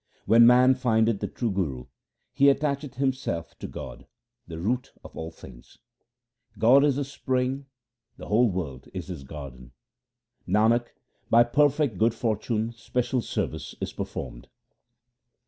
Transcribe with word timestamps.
When 0.25 0.47
man 0.47 0.73
findeth 0.73 1.19
the 1.19 1.27
true 1.27 1.51
Guru, 1.51 1.85
he 2.33 2.45
attacheth 2.47 2.95
himself 2.95 3.53
to 3.59 3.67
God, 3.67 4.07
the 4.47 4.57
root 4.57 4.93
of 5.03 5.15
all 5.15 5.29
things. 5.29 5.77
God 6.57 6.83
is 6.83 6.95
the 6.95 7.03
spring; 7.05 7.67
the 8.17 8.25
whole 8.25 8.49
world 8.49 8.89
is 8.95 9.09
His 9.09 9.23
garden; 9.23 9.73
Nanak, 10.47 10.87
by 11.29 11.43
perfect 11.43 11.99
good 11.99 12.15
fortune 12.15 12.71
special 12.71 13.21
service 13.21 13.75
is 13.79 13.93
per 13.93 14.05
formed. 14.05 14.47